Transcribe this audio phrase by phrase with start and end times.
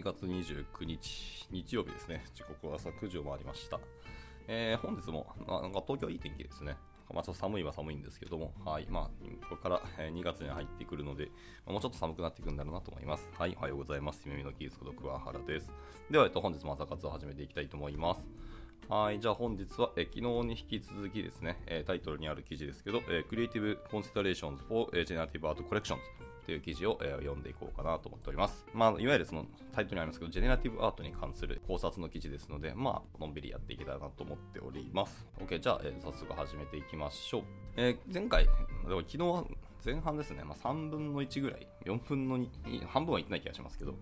[0.00, 2.24] 1月29日、日曜日ですね。
[2.34, 3.78] 時刻は朝9時を回りました。
[4.48, 6.78] えー、本日も、あ、なんか東京いい天気ですね。
[7.12, 8.86] まあ、ちょっと寒いは寒いんですけども、はい。
[8.88, 11.28] まあ、これから2月に入ってくるので、
[11.66, 13.28] ま、もうちょっと寒くなっていくんだろうなと思います。
[13.38, 13.54] はい。
[13.58, 14.22] おはようございます。
[14.24, 15.70] 夢見の技術こと桑原です。
[16.10, 18.24] では、えっと、本日も朝活を始めていきたいと思います。
[18.88, 19.20] はい。
[19.20, 25.98] じゃあ本日は、え昨日に引き続きですね、えタイトルにある記事ですけど、え Creative Considerations for Generative Art Collections
[26.50, 28.66] という記事を、え読んでいこうかなと思っております。
[28.74, 35.28] まあ、いわゆるそのタイトルにありますけど、ジェネラティブアートに関する考察の記事ですので、まあ、のんびりやっていけたらなと思っております。
[35.38, 37.42] OK、じゃあ、え早速始めていきましょう。
[37.76, 38.46] えー、前回、
[38.82, 39.44] 昨日は
[39.84, 43.94] 前半ですね、まあ、3分の1ぐらい、4分の2、半分はいってない気がしますけど、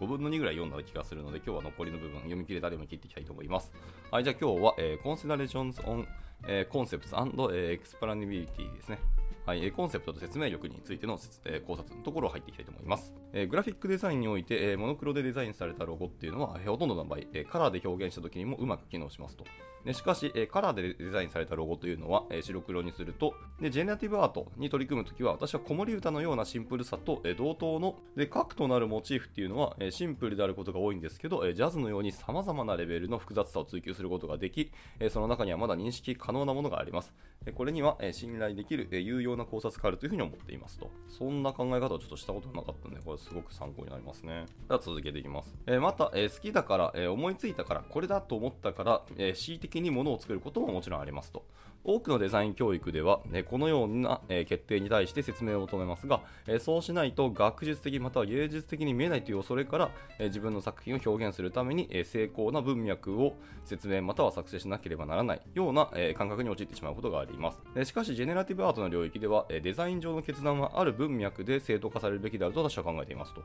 [0.00, 3.70] 5分の2ぐらい読んだ気がするので、今日は残りの部分読み切れたりも切っていきたいと思います。
[4.10, 6.06] はい、じゃあ今日は、えー、Considerations on、
[6.48, 8.98] えー、Concepts and、えー、Explainability ですね。
[9.46, 13.14] はい、コンセプトと説明力についての、え考察のところを入っていきたいと思います。
[13.32, 19.44] えグラフィックデザインにおいて、えモノクロでデザインされたロゴっていうのは、えほとんどの場合、えカラーで表現した時にもうまく機能しますと。
[19.84, 37.14] でしかし、えカラーでデザインされたロゴというのは、え白黒にするとで、ジェネラティブアートに取り組むときは、私は子守歌のようなシンプルさと、え同等ので核となるモチーフっていうのは、えシンプルであることが多いんですけど、えジャズのように様々なレベルの複雑さを追求することができ、えその中にはまだ認識可能なものがあります。
[37.54, 40.90] これには、え信頼できる、え有用な考察があるというふうに思っていますと。
[41.08, 44.46] そんな考え方をちょっとしたことなかったんで、これすごく参考になりますね。
[44.68, 45.54] では続けていきます。
[45.66, 51.44] えまた、え好きだから、え思いついたから、これだと思ったから、え恣意的に物を作ることももちろんありますと。
[51.82, 67.84] 多くのデザイン教育では、ね、このような、え、決定に対して説明を求めますが、え、そうしないと学術的または芸術的に見えないという恐れから、え、自分の作品を表現するために、え成功な文脈を説明または作成しなければならないような、え感覚に陥ってしまうことがあります。
[67.84, 73.42] しかし、ジェネラティブアートの領域では、えデザイン上の決断はある文脈で正当化されるべきであると私は考えていますと。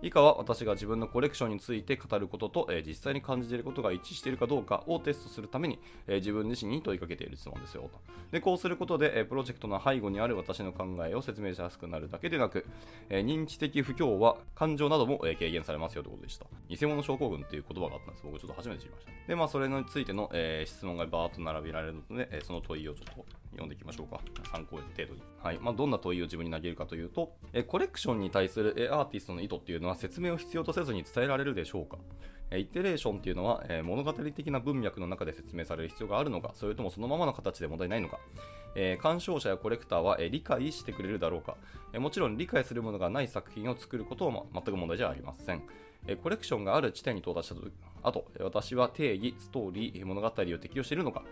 [0.00, 8.04] 以下は私が自分のコレクションについて語ることと、え実際に感じていることが一致しているかどうかをテストするために、え自分自身に問いかけている質問ですよと。
[8.32, 12.66] でこうすることで、プロジェクトの背後にある私の考えを説明しやすくなるだけでなく、
[13.08, 16.46] 認知的不協和、感情なども、軽減されますよということでした。
[16.68, 18.24] 偽物症候群っていう言葉があったんです。
[18.24, 19.12] 僕ちょっと初めて知りました。
[19.28, 24.20] で、まあ、それについての、え質問がバーッと並びられるので、その問いをちょっと読んでいきましょうか。
[24.50, 25.22] 参考程度に。
[25.42, 25.58] はい。
[25.60, 31.98] まあ、どんな問いを自分に投げるかというと、えコレクションに対する、えアーティストの意図っていうのは説明を必要とせずに伝えられるでしょうか
[32.56, 38.20] イテレーションっていうのは、え物語的な文脈の中で説明される必要があるのか、それともそのままの形で問題ないのか、
[38.76, 41.56] えー、鑑賞者やコレクターは、え、理解してくれるだろうか、
[41.92, 45.62] え、もちろん理解するものがない作品を作ることは、ま、全く問題じゃありません。
[46.06, 51.22] えコレクションがある地点に到達した後、私は定義、ストーリー、物語を適用しているのか、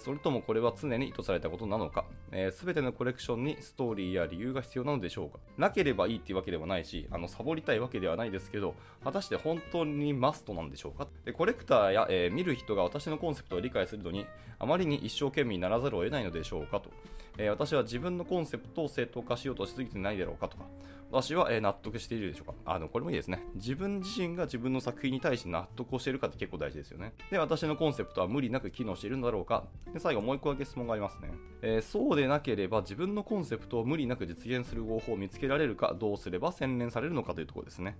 [0.00, 2.04] それともこれは常に意図されたことなのか、
[2.52, 5.38] すべてのコレクションにストーリーや理由が必要なのでしょうか。
[5.56, 11.06] なければいいっていうわけではないし、あのサボりたいわけではないですけど、果たして本当にマストなんでしょうか。
[11.24, 14.26] でコレクターや、えー、見る人が私のコンセプトを理解するのに、
[14.58, 16.90] あまりに一生懸命にならざるを得ないのでしょうかと。
[17.38, 20.64] えー、私は自分のコンセプトを正当化しようとしすぎてないだろうかとか、
[21.10, 22.54] 私は、え納得しているでしょうか？
[22.64, 23.42] あの、これもいいですね。
[23.54, 27.12] 自分自身が自分の作品に対して納得をしているかって結構大事ですよね。
[27.30, 31.30] で、私のコンセプトは無理なく機能しているんだろうかで、最後もう一個だけ質問がありますね。
[31.62, 37.96] えー、そうでなければ自分のコンセプトを無理なく実現する方法を見つけられるか、どうすれば洗練されるのかというところですね。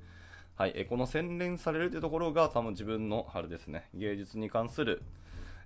[0.56, 5.02] はい、えー、この洗練されるというところが多分自分の、あれですね、芸術に関する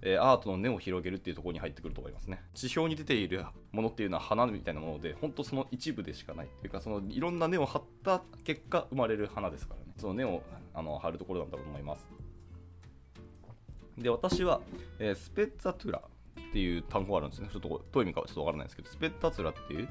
[0.02, 2.42] えー、アートの根を広げるっていうところに入ってくると思いますね。
[2.54, 9.92] 地表に出ているものっていうのは花みたいなもので、本当その一部でしかないっていうか、そのいろんな根を張った結果生まれる花ですからね。
[9.98, 10.42] その根を
[10.74, 12.06] あの張るところなんだと思います。
[13.98, 14.60] で、私は、
[14.98, 17.48] えー、スペッツァトゥラっていう単語があるんですね。
[17.52, 19.88] ちょっとどういう意味かちょっとわからないですけど、スペッツァトゥラっていう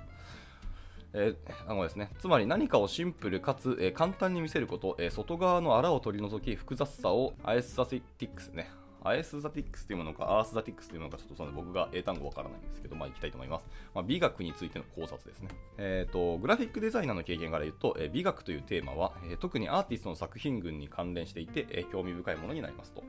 [1.13, 8.69] えー、あのですね、つまり何かをシンプルかつ、えー、簡単に見せること、えー、外側の粗を取り除き複雑さをアエスサティックスね、
[9.03, 13.65] アエスザティックスというものか、アースザティックスというものか、ちょっとその僕が英単語わからないんですけど、まあ、いきたいと思います。
[13.93, 15.49] まあ、美学についての考察ですね。
[15.77, 23.03] えっ、ー、と、グラフィックデザイナーの経験から言うと、えー、美学というテーマは、えー、特にアーティストの作品群に関連していて、え興味深いものになりますと。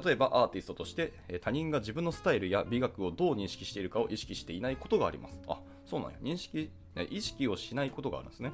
[0.00, 5.40] 例えば、アーティストとして、え他人が自分のスタイルや美学をどう認識しているかを意識していないことがあります。
[5.46, 6.16] あ、そうなんや。
[6.22, 6.70] 認識、
[7.10, 8.52] 意識をしないことがあるんですね。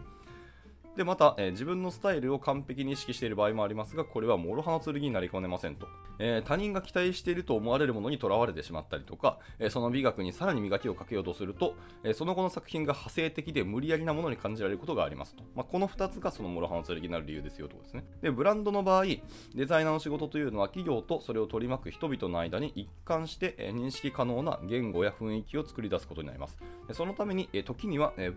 [0.96, 5.86] で、また、えー、自分のスタイルを完璧に意識している場合もありますが、これは諸刃の剣になりかねませんと。
[6.18, 15.42] えー、他人が期待していると思われるものにとらわれてしまったりとか、えー、その美学にさらに磨きをかけようとすると、えその後の作品が派生的で無理やりなものに感じられることがありますと。
[15.54, 18.04] まあ、この2つがその諸刃の剣になる理由ですよとですね。
[18.20, 19.20] で、ブランドの場合、デ
[19.66, 26.58] ザイナーの仕事というのは企業とそれを取り巻く人々の間に一貫して、え認識可能な言語や雰囲気を作り出すことになります。
[26.92, 28.32] そのために、え時には、え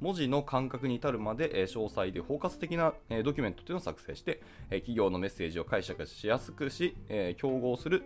[0.00, 8.04] 文字の感覚に至るまで、え詳細で包括的な、えドキュメントというのを作成して、え企業のメッセージを解釈しやすくし、え競合する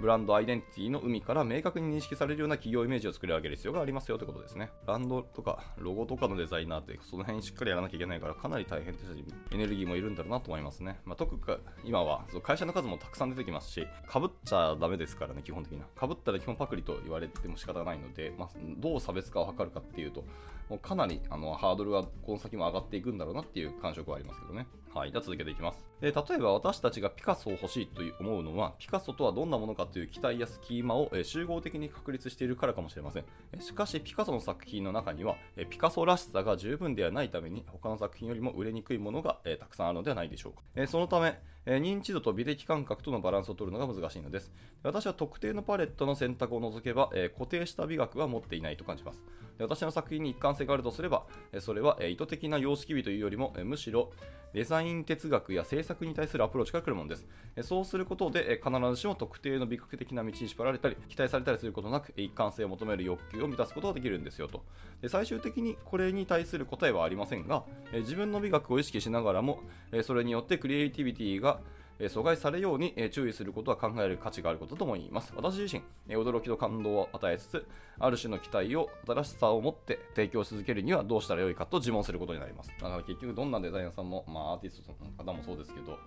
[0.00, 4.70] ブランドアイデンティティの海から明確に認識されるような企業イメージを作り上げる必要がありますよということですね。
[4.86, 11.00] ブランドとかロゴとかのデザイナーってその辺しっかりやらなきゃいけないからかなり大変ですし、エネルギーもいるんだろうなと思いますね。
[11.04, 11.40] まあ、特に
[11.84, 15.86] 今は会社の数もたくさん出てきますし、被っちゃダメですからね、基本的には。
[15.98, 18.48] 被ったら基本パクリと言われても仕方がないので、まあ、
[18.78, 20.24] どう差別化を図るかっていうと、
[20.68, 24.66] もうかなりあのハードルはこの先も上がっていくんだろうなっていう感触はありますけどね。
[24.94, 25.84] はい、じゃあ続けていきます。
[26.00, 33.24] で例えば私たちがピカソを欲しいと思うのは、ピカソとはどんなものかという期待やスキーマを集合的に確立しているからかもしれません。
[33.60, 35.36] しかし、ピカソの作品の中には、
[35.70, 40.86] ピカソらしさが十分ではないために、他の作品よりも売れにくいものがたくさんあるのではないでしょうか。
[40.86, 44.50] そのため、認知度と美的感覚とのバランスを取るのが難しいのです。
[44.82, 49.22] 私は特定のパレットの選択を除けば、えー固定した美学は持っていないと感じます。
[49.58, 54.10] で私の作品に一貫性があるとすれば、えーそれは、えー意図的な様式美というよりも、えーむしろ
[54.54, 57.26] デザイン哲学や制作に対するアプローチから来るものです。
[57.56, 64.64] えーそうすることで、えー必ずしも特定の美学的な道に縛られたり、期待されたりすることなく、えー一貫性を求める欲求を満たすことができるんですよと。
[65.02, 69.60] で最終的にこれに対する答えはありませんが、えー自分の美学を意識しながらも、
[69.92, 71.57] えーそれによってクリエイティビティが
[72.06, 75.32] 阻害されようにえー注意することは考える価値があることとも言います。
[75.34, 77.66] 私自身、えー驚きと感動を与えつつ、
[77.98, 82.70] ある種の期待を新しさを持って提供し続けるにはどうしたらよいかと自問することになります。
[82.80, 85.98] だから結局どんなデザイナーさんも、まあアーティストの方もそうですけど、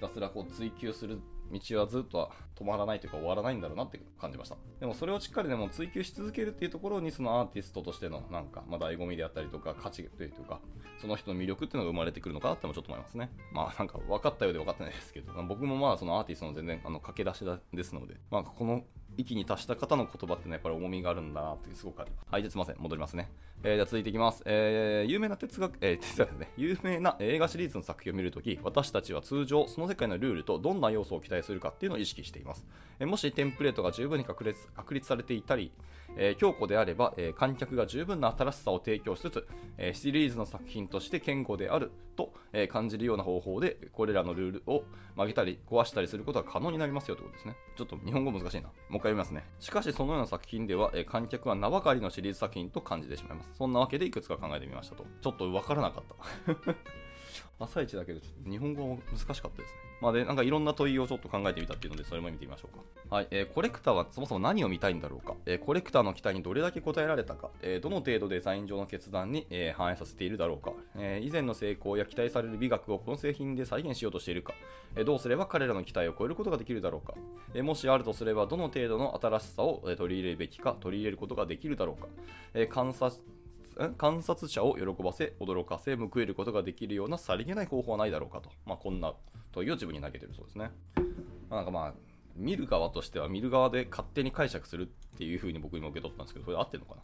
[0.00, 1.20] ひたすらこう追求する
[1.52, 4.56] 道はずっとは止まらないというか終わらないんだろうなって感じました。
[4.78, 10.60] でもそれをしっかりでも追求し続けるっていうところにそのアーティストとしてのなんか、まあ、醍醐味であったりとか価値というか、
[11.02, 13.30] その人の魅力っていうのが生まれてくるのかなってもちょっと思いますね。
[13.52, 17.44] まあなんか分かったようで分かってないですけど、僕もまあそのアーティストの全然あの駆け出し
[17.74, 18.84] ですので、まあこの
[19.16, 22.26] 域に達した方の言葉っていうのはやっぱり重みがあるんだなってすごくあります。
[22.30, 23.30] はい、じゃあすみません、戻りますね。
[23.62, 24.42] えー、じゃあ続いていきます。
[24.46, 32.66] えー、有名な哲学、えー、 哲学ですね、有名な映画シリーズの作品を見るとき、私たちは通常その世界のルールとどんな要素を期待するかっていうのを意識しています。
[32.98, 35.72] えーもしテンプレートが十分に確立確立されていたり、
[36.16, 39.46] え強固であれば、え観客が十分な新しさを提供しつつ、
[39.78, 44.84] えシリーズの作品として堅固であると、え感じるような方法で、これらのルールを
[45.16, 47.56] 曲げたり壊したりすることが可能になりますよということですね。
[47.76, 48.70] ちょっと日本語難しいな。
[49.00, 49.44] 回読みますね。
[49.58, 53.50] しかし、そのような作品では、え観客は名ばかりのシリーズ作品と感じてしまいます。
[53.54, 55.04] そんなわけでいくつか考えてみましたと。
[55.20, 56.04] ちょっとわからなかっ
[56.54, 56.74] た。
[57.60, 59.80] 朝一だけど、日本語は難しかったですね。
[60.00, 63.14] まあで、なんかいろんな問いをちょっと考えてみたっていうので、それも見てみましょうか。
[63.14, 65.34] はい、えーコレクターはそもそも何を見たいんだろうか。
[65.44, 67.50] えーコレクターの期待にどれだけ応えられたか。
[67.60, 70.72] えーどの程度デザイン上の決断に、えー反映させているだろうか。
[70.96, 74.54] えー以前の成功や期待される美学をこの製品で再現しようとしているか。
[74.96, 77.14] えーどうすれば彼らの期待を超えることができるだろうか。
[77.52, 82.08] えーもしあるとすれば、どの程度の新しさを取り入れるべきか、取り入れることができるだろうか。
[82.54, 83.20] えー観察
[83.88, 88.50] 観察者を喜ばせ、驚かせ、報えることができるようなさりげない方法はないだろうかと。
[88.66, 89.14] まあ、こんな
[89.52, 90.70] 問いを自分に投げてるそうですね。
[91.48, 91.94] まあなんかまあ、
[92.36, 97.02] 見る側としては見る側で勝手に解釈するっていうふうに僕にも受け取ったんですけど、それ合ってるのかな？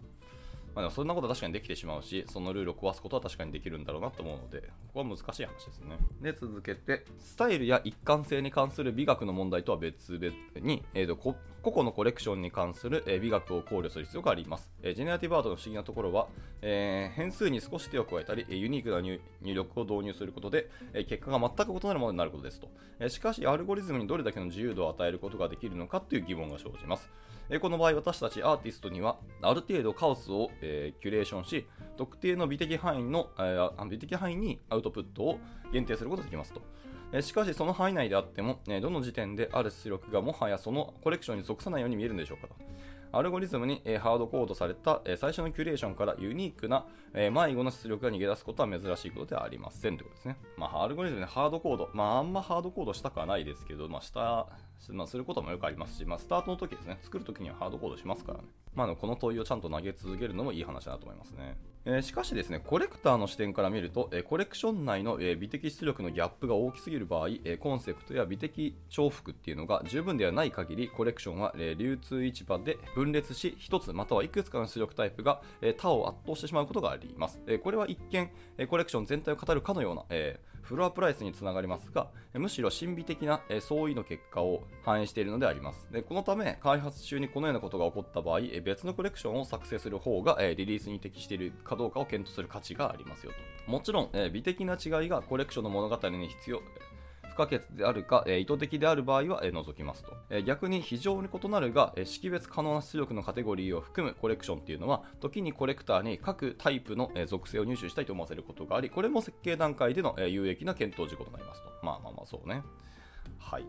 [0.77, 5.97] まあ、でもそんなことは確かにできてしまうし、そのルールを壊すことは確かにできるんだろうなと思うので、ここは難しい話ですね。
[6.21, 14.71] で、続けて、スタイルや一貫性に関する美学の問題とは別々に、えーとこ個々のコレクションに関する、えー美学を考慮する必要があります。
[14.83, 16.29] えージェネラティブアートの不思議なところは、
[16.61, 22.69] えー変数に少し手を加えたり、えーユニークな入入力を導入することで、えー結果が全く異なるものになることですと。
[23.01, 27.11] えーしかし、アルゴリズムにどれだけの自由度を与えることができるのかという疑問が生じます。
[27.49, 35.39] えこの場合、私たちアーティストには、ある程度カオスを、えーキュレーションし、特定の美的範囲の、えー美的範囲にアウトプットを
[35.73, 36.61] 限定することができますと。
[37.13, 42.55] えしかし、その範囲内であっても、えどの時点である出力がもはやそのコレクションに属さないように見えるんでしょうかと。
[43.13, 46.85] アルゴリズムに、えハードコードされた、え最初のキュレーションからユニークな、
[47.15, 50.37] え迷子の出力が逃げ出すことは珍しいことではありませんということですね。
[50.57, 54.49] まあ、アルゴリズムでハードコード、まあ、あんまハードコードしたくはないですけど、まあ、した、
[54.91, 58.45] まあ、することもよくありますし、まあ、スタートの時ですね、作る時にはハードコードしますからね。
[58.75, 61.57] まあ、この問いをちゃんと投げ続けるのもいい話だなと思いますね。
[61.89, 77.41] えーしかしですね、コレクターの視点から見ると、えーコレクション内の、えー美的出力のギャップが大きすぎる場合、えコンセプトや美的重複っていうのが十分ではない限り、コレクションは、え流通市場で分裂し、一つまたはいくつかの出力タイプが、えー他を圧倒してしまうことがあります。
[77.47, 85.89] えこれは一見、えコレクション全体を語るかのような、えーフロアプライスにつながりますが、むしろ神秘的な、相違の結果を反映しているのであります。
[85.93, 93.33] でこのため、開発中にこのようなことが起こった場合、別のコレクションを作成する方が、リリースに適しているかどうかを検討する価値がありますよ
[93.65, 93.71] と。
[93.71, 96.61] もちろん、美的な違いがコレクションの物語に必要、
[97.37, 111.69] 可欠であるか、え意図的である場合は、え除きますと、え逆に非常に異なるが、え識別可能な出力のカテゴリーを含むコレクションっていうのは時にコレクターに各タイプの、え属性を入手したいと思わせることがありこれも設計段階での、え有益な検討事項となりますと。
[111.83, 112.63] まあまあまあそうね。
[113.39, 113.65] はい。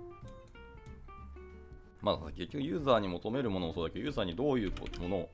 [2.01, 4.71] まあ、結局ユーザーに求めるものもそうだけどユーザーにどういう
[5.01, 5.29] ものを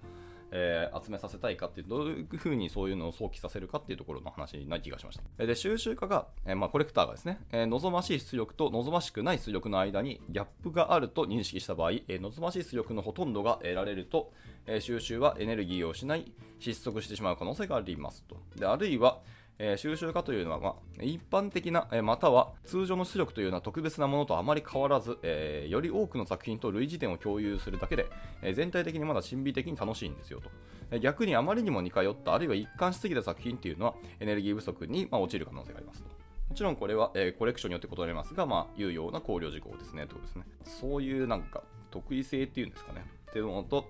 [0.56, 5.46] えー集めさせたいかっていう、どういうふうにそういうのを想起させるかっていうところの話にな気がしました。
[5.46, 14.32] で、収集家が、えーまあ、コレクターがですね、えー望ましい出力と望ましくない出力の間にギャップがあると認識した場合、え望ましい出力のほとんどが得られると、
[14.68, 18.38] え収集はエネルギーを失い、失速してしまう可能性がありますと。
[18.56, 19.22] であるいは、
[19.60, 28.08] えー収集家というのは、まあ、一般的な、えーまたは通常の出力というのは特別なものとあまり変わらず、えーより多くの作品と類似点を共有するだけで、
[28.42, 30.50] え全体的にまだ神秘的に楽しいんですよと。
[30.92, 36.10] え逆にあまりにも似通った、あるいは一貫しすぎた作品というのはエネルギー不足に、まあ、陥る可能性がありますと。
[36.50, 40.46] もちろんこれは、えーコレクションによって異なりますが、まあ、有用な考慮事項ですね、ということですね。
[40.66, 43.06] そういうなんか、得意性っていうんですかね。
[43.30, 43.88] っていうのと、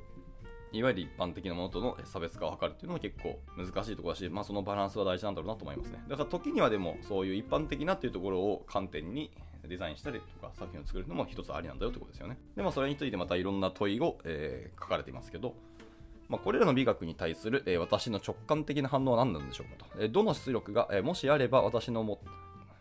[0.74, 6.04] いわゆる一般的なものとの差別化を図るっていうのも結構難しいところだし、まあ、そのバランスは大事なんだろうなと思いますね。
[6.08, 9.32] だから時にはでもそういう一般的なっていうところを観点に
[9.68, 12.38] デザインしたりとか作品を作るのも一つありなんだよってことですよね。
[12.56, 15.54] で、まあ、それについてまたいろんな問いを、えー書かれていますけど、
[16.28, 20.02] まあ、これらの美学に対する、えー私の直感的な反応は何なんでしょうかと。
[20.02, 22.20] えーどの出力が、えーもしあれば私のも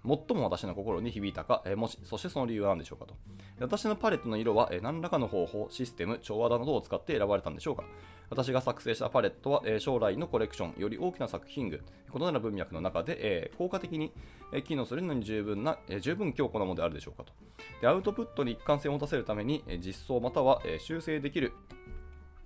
[0.05, 3.15] 最も私の心に響いたか、えもし、そしてその理由は何でしょうかと。
[3.61, 7.85] 私のパレットの色は、え何らかの方法、システム、調和だなどを使って選ばれたんでしょうか
[8.29, 14.13] 私が作成したパレットは、え将来のコレクション、より大きな作品群、異なる文脈の中で、え効果的に、
[14.53, 17.33] え機能するのに十分な、え十分強固なものであるでしょうかと。
[17.81, 21.53] でアウトプットに一貫性を持たせるために、え実装または、え修正できる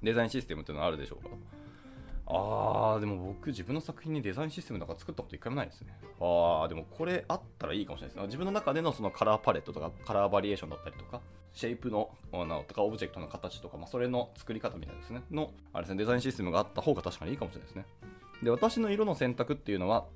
[0.02, 1.65] デザインシステムというのはあるでしょうかと。
[2.28, 5.96] あー、でも僕、自分の作品にデザインシステムなんか作ったこと一回もないですね。
[6.20, 8.26] あー、でもこれあったらいいかもしれないですね。
[8.26, 11.20] 自分の中でのそのカラーパレットとか、カラーバリエーションだったりとか、
[11.52, 15.22] シェイプの、あのとか、オブジェクトの形とか、まあ、それの作り方みたいですね。
[15.30, 17.86] の、あれですね、デザインシステムがあった方が確かにいいかもしれないですね。
[18.42, 20.06] で、私の色の選択っていうのは、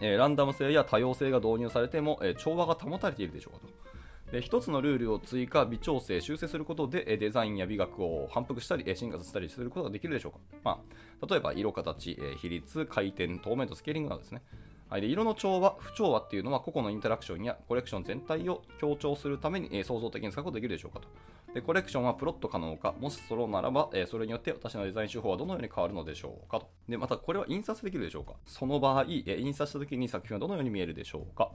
[0.00, 3.84] えーランダム性や多様性が導入されても、えー調和が保たれているでしょうかと。
[4.32, 10.38] で一つのルールを追加、微調整、修正することでデザインや美学を反復したり、進化させたりすることができるでしょうか。
[10.64, 10.78] まあ、
[11.26, 14.42] 例えば、色、形、え比率、回転、透明度、スケーリングなどですね。
[14.90, 21.08] はい、で色の調和、不調和っていうのは個々のインタラクションやコレクション全体を強調するために、えー創造的に使うことができるでしょうかと。
[21.54, 26.68] でコレクションはプロット可能か、もしソロならば、えーそれによって私のデザイン手法はどのように変わるのでしょうかと。
[26.88, 31.50] で、またこれは印刷できるでしょうかその場合、えー印刷した時に作品はどのように見えるでしょうか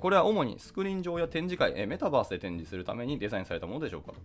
[0.00, 4.18] これは主にスクリーン上や展示会、メタバースで展示するためにデザインされたものでしょうかと。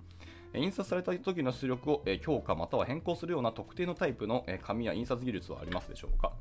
[0.53, 6.31] 印刷された時の出力を強化または変更するような特定のタイプの紙や印刷技術はありますでしょうか？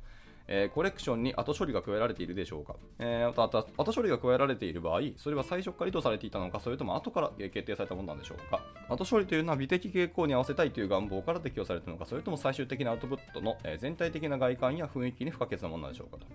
[0.53, 8.61] えコレクションに後処理が加えられているでしょうか、えーまた後処理が加えられている場合、それは最初から意図されていたのか、それとも後から決定されたものなんでしょうか？
[8.89, 16.27] 後処理というのは美的傾向に合わせたいという願望から適用されたのか、それとも最終的なアウトプットの全体的な外観や雰囲気に不可欠なものなんでしょうかと。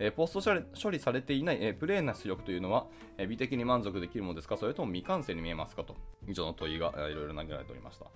[0.00, 2.86] えポスト処理されていない、えプレーな出力というのは、
[3.18, 4.56] え美的に満足できるものですか？
[4.56, 5.84] それとも未完成に見えますか？
[5.84, 5.94] と。
[6.26, 8.06] 以上の問いが、えーいろいろ投げられておりました。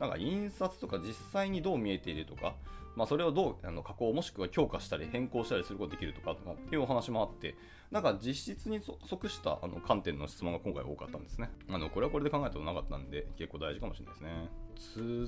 [0.00, 2.54] なんか印刷とか実際にどう見えているとか、
[2.96, 6.36] まあ、それをどうあの加工もしくは強化したり変更したりすることができるとかっ
[6.68, 7.56] ていうお話もあって
[7.90, 11.50] なんか実質に即したあの観点の質問が今回多かったんですね。
[11.68, 14.48] あのこれはこれで考えたことなかったんで結構大事かもしれないですね。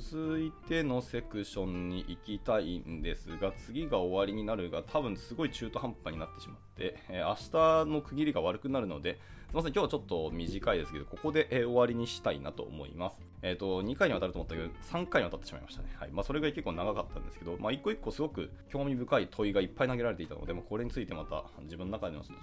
[0.08, 9.18] 続いてのセクションに行きたいんですが次が終わりになるが多分すごい中途半端になってしまって、えー明日の区切りが悪くなるので
[9.48, 13.20] すみません今日はちょっと短いですけどここで、えー終わりにしたいなと思います。
[13.48, 22.34] えっ、と2回にわたると思ったけど3回にわたってしまいましたねはいまあそれが結構長かったんですけどまあ一個一個すごく興味深い問いがいっぱい投げられていたので、まあ、これについてまた自分の中での咀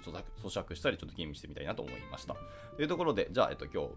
[0.64, 2.36] 嚼したりちょっと吟味してみたいなと思いました
[2.78, 3.90] というところでじゃあえっ、と今日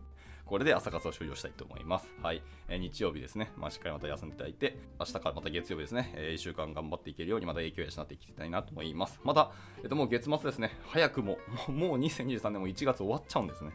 [0.46, 2.06] これで朝活を終了したいと思います。
[2.22, 2.40] はい。
[2.68, 3.50] えー日曜日ですね。
[3.56, 6.14] まあ、しっかりまた休んでいただいて、明日からまた月曜日ですね。
[6.14, 9.18] え1週間頑張っていけるようにまた影響を養っていきたいなと思います。
[9.24, 9.50] また、
[9.82, 10.70] えっ、と、もう月末ですね。
[10.86, 13.72] 早くも、もう2023年も1月終わっちゃうんですね。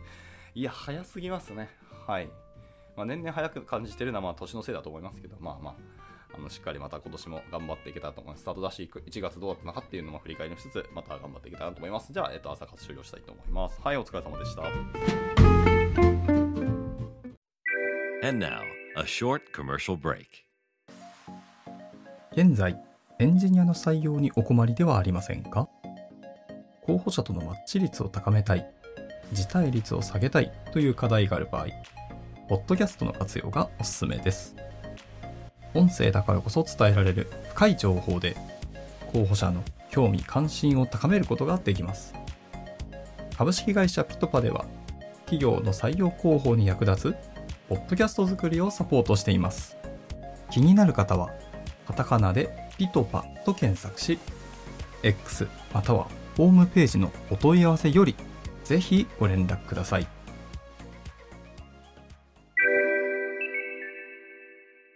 [0.56, 1.70] いや、早すぎますね。
[2.08, 2.30] はい。
[2.96, 6.12] まあ、年々早く感じてるのは、まあ、年のせいだと思いますけど、まあまあ。
[6.34, 8.44] あのしっかりまた今年も頑張っていけたらと思います。
[8.44, 12.14] スタートダッシュ1月どうだったのかっていうのも振り返りしつつ、また頑張っていけたらなと思います。
[12.14, 13.82] じゃあ、えっ、と、朝活終了したいと思います。
[13.82, 14.64] はい、お疲れ様でした。
[18.24, 18.62] And now,
[18.96, 20.26] a short commercial break.
[22.32, 22.82] 現在、
[23.20, 25.68] エンジニアの採用にお困りではありませんか？
[26.84, 28.66] 候補者とのマッチ率を高めたい、
[29.34, 31.68] 辞退率を下げたいという課題がある場合、
[32.52, 34.58] ポッドキャストの活用がおすすめです。
[35.74, 38.36] 音声だからこそ伝えられる深い情報で、
[39.14, 42.14] 候補者の興味関心を高めることができます。
[43.38, 44.66] 株式会社ピトパでは、
[45.20, 47.16] 企業の採用広報に役立つ、
[47.70, 49.78] ポッドキャスト作りをサポートしています。
[50.50, 51.30] 気になる方は、
[51.88, 54.20] カタカナでピトパと検索し、
[55.04, 58.14] X またはホームページのお問い合わせより、
[58.66, 60.21] ぜひご連絡ください。